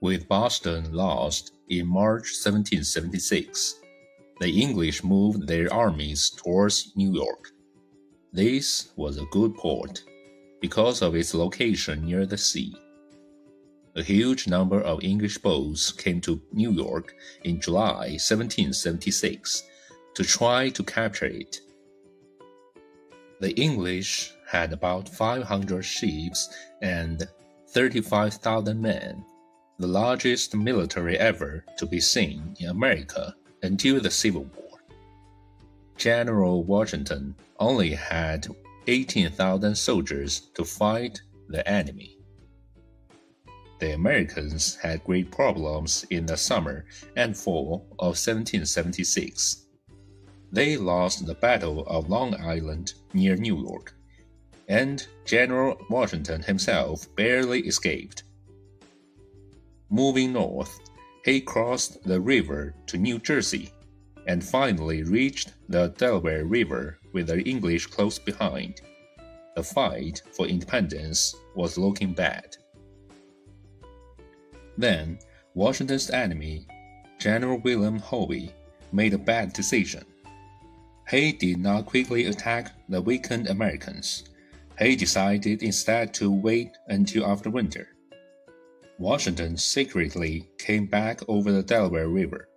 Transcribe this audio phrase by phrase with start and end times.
[0.00, 3.80] With Boston lost in March 1776,
[4.40, 7.50] the English moved their armies towards New York.
[8.32, 10.02] This was a good port
[10.60, 12.74] because of its location near the sea.
[13.96, 17.14] A huge number of English boats came to New York
[17.44, 19.62] in July 1776
[20.14, 21.60] to try to capture it.
[23.40, 26.48] The English had about 500 ships
[26.82, 27.28] and
[27.68, 29.24] 35,000 men,
[29.78, 34.78] the largest military ever to be seen in America until the Civil War.
[35.96, 38.46] General Washington only had
[38.86, 42.18] 18,000 soldiers to fight the enemy.
[43.80, 46.84] The Americans had great problems in the summer
[47.16, 49.66] and fall of 1776.
[50.52, 53.94] They lost the Battle of Long Island near New York,
[54.68, 58.23] and General Washington himself barely escaped.
[59.94, 60.80] Moving north,
[61.24, 63.70] he crossed the river to New Jersey
[64.26, 68.80] and finally reached the Delaware River with the English close behind.
[69.54, 72.56] The fight for independence was looking bad.
[74.76, 75.20] Then,
[75.54, 76.66] Washington's enemy,
[77.20, 78.50] General William Hovey,
[78.90, 80.04] made a bad decision.
[81.08, 84.24] He did not quickly attack the weakened Americans.
[84.76, 87.93] He decided instead to wait until after winter.
[88.98, 92.48] Washington secretly came back over the Delaware River.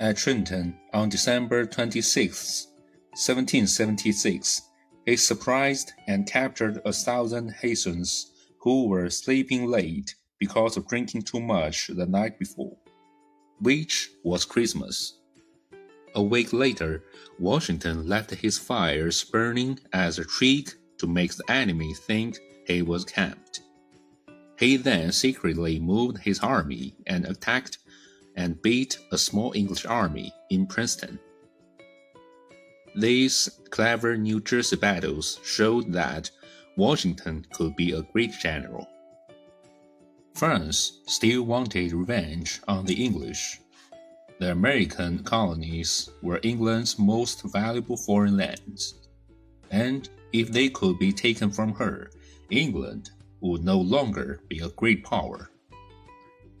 [0.00, 2.66] At Trenton on December 26,
[3.10, 4.62] 1776,
[5.06, 11.40] he surprised and captured a thousand Hessians who were sleeping late because of drinking too
[11.40, 12.76] much the night before,
[13.60, 15.20] which was Christmas.
[16.16, 17.04] A week later,
[17.38, 23.04] Washington left his fires burning as a trick to make the enemy think he was
[23.04, 23.60] camped.
[24.58, 27.78] He then secretly moved his army and attacked
[28.34, 31.18] and beat a small English army in Princeton.
[32.96, 36.30] These clever New Jersey battles showed that
[36.76, 38.88] Washington could be a great general.
[40.34, 43.60] France still wanted revenge on the English.
[44.40, 48.94] The American colonies were England's most valuable foreign lands,
[49.70, 52.10] and if they could be taken from her,
[52.50, 55.50] England would no longer be a great power.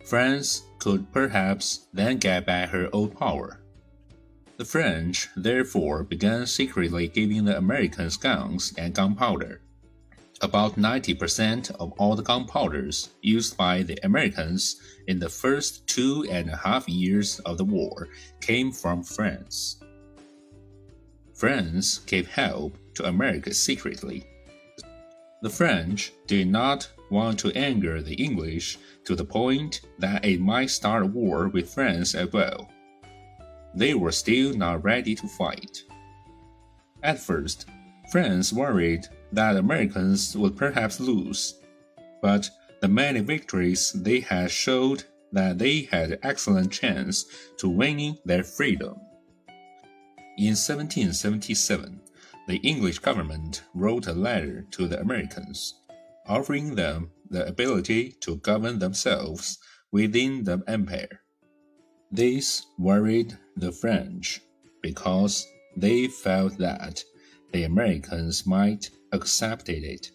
[0.04, 3.60] France could perhaps then get back her old power.
[4.56, 9.60] The French therefore began secretly giving the Americans guns and gunpowder.
[10.40, 16.48] About 90% of all the gunpowders used by the Americans in the first two and
[16.48, 18.08] a half years of the war
[18.40, 19.80] came from France.
[21.34, 24.26] France gave help to America secretly
[25.42, 30.70] the French did not want to anger the English to the point that it might
[30.70, 32.68] start a war with France as well.
[33.74, 35.84] They were still not ready to fight.
[37.02, 37.66] At first,
[38.10, 41.54] France worried that Americans would perhaps lose,
[42.20, 42.50] but
[42.80, 47.26] the many victories they had showed that they had excellent chance
[47.58, 48.96] to winning their freedom.
[50.38, 52.00] In 1777,
[52.48, 55.74] the English government wrote a letter to the Americans,
[56.26, 59.58] offering them the ability to govern themselves
[59.92, 61.20] within the empire.
[62.10, 64.40] This worried the French
[64.80, 67.04] because they felt that
[67.52, 70.10] the Americans might accept it.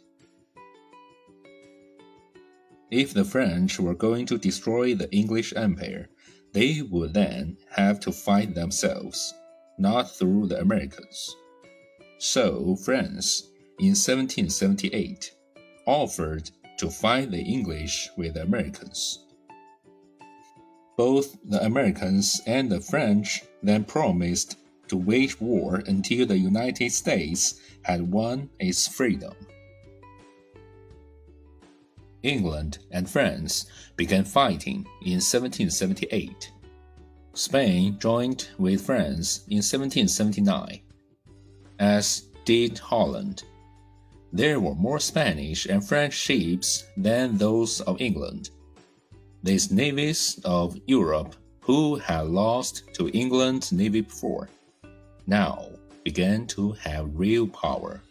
[2.90, 6.10] If the French were going to destroy the English empire,
[6.52, 9.36] they would then have to fight themselves,
[9.78, 11.36] not through the Americans.
[12.26, 15.36] So France, in 1778,
[15.86, 19.26] offered to fight the English with the Americans.
[20.96, 24.56] Both the Americans and the French then promised
[24.88, 29.34] to wage war until the United States had won its freedom.
[32.22, 33.66] England and France
[33.98, 36.54] began fighting in 1778.
[37.34, 40.84] Spain joined with France in 1779
[41.84, 43.44] as did Holland.
[44.32, 48.52] There were more Spanish and French ships than those of England.
[49.44, 54.48] These navies of Europe, who had lost to England's navy before,
[55.28, 55.68] now
[56.06, 58.02] began to have real power.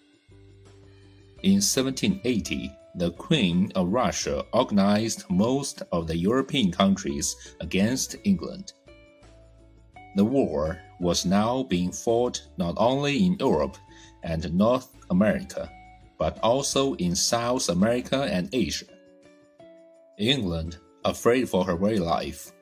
[1.43, 8.75] In 1780, the Queen of Russia organized most of the European countries against England.
[10.15, 13.77] The war was now being fought not only in Europe
[14.23, 15.71] and North America,
[16.19, 18.87] but also in South America and Asia.
[20.19, 22.53] England afraid for her very life,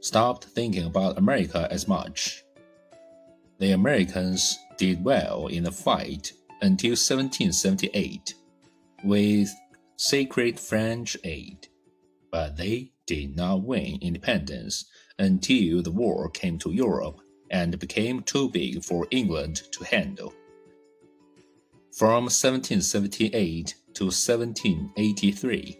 [0.00, 2.44] stopped thinking about America as much.
[3.58, 8.34] The Americans did well in the fight until 1778
[9.04, 9.48] with
[9.96, 11.68] secret French aid,
[12.30, 14.84] but they did not win independence
[15.18, 17.20] until the war came to Europe
[17.50, 20.32] and became too big for England to handle.
[21.92, 25.78] From 1778 to 1783,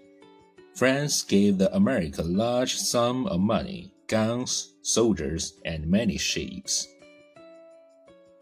[0.74, 6.88] France gave the America large sum of money, guns, soldiers, and many ships.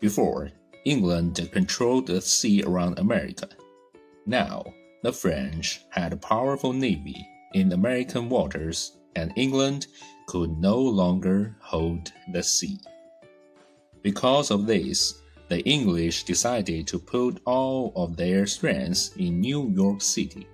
[0.01, 0.51] Before,
[0.85, 3.49] England controlled the sea around America.
[4.27, 4.65] Now,
[5.03, 9.87] the French had a powerful navy in American waters, and England
[10.27, 12.79] could no longer hold the sea.
[14.03, 20.01] Because of this, the English decided to put all of their strength in New York
[20.01, 20.47] City.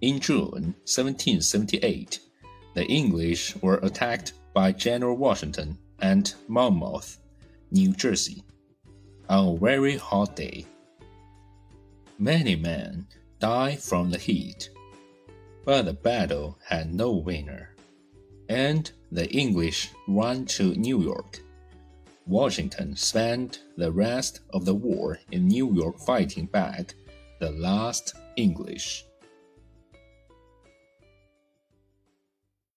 [0.00, 2.18] In June 1778,
[2.74, 7.18] the English were attacked by General Washington at Monmouth,
[7.70, 8.42] New Jersey,
[9.28, 10.66] on a very hot day.
[12.18, 13.06] Many men
[13.38, 14.70] died from the heat,
[15.64, 17.74] but the battle had no winner,
[18.48, 21.40] and the English ran to New York.
[22.26, 26.94] Washington spent the rest of the war in New York fighting back
[27.40, 29.04] the last English.